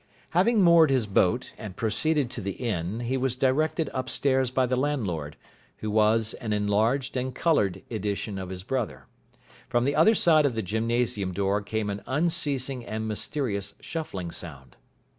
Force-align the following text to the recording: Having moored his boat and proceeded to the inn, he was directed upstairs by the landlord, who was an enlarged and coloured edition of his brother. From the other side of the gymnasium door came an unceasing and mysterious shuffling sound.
Having 0.31 0.63
moored 0.63 0.89
his 0.89 1.05
boat 1.05 1.53
and 1.59 1.75
proceeded 1.75 2.31
to 2.31 2.41
the 2.41 2.53
inn, 2.53 3.01
he 3.01 3.17
was 3.17 3.35
directed 3.35 3.87
upstairs 3.93 4.49
by 4.49 4.65
the 4.65 4.75
landlord, 4.75 5.37
who 5.77 5.91
was 5.91 6.33
an 6.41 6.53
enlarged 6.53 7.15
and 7.15 7.35
coloured 7.35 7.83
edition 7.91 8.39
of 8.39 8.49
his 8.49 8.63
brother. 8.63 9.05
From 9.69 9.85
the 9.85 9.95
other 9.95 10.15
side 10.15 10.47
of 10.47 10.55
the 10.55 10.63
gymnasium 10.63 11.33
door 11.33 11.61
came 11.61 11.91
an 11.91 12.01
unceasing 12.07 12.83
and 12.83 13.07
mysterious 13.07 13.75
shuffling 13.79 14.31
sound. 14.31 14.75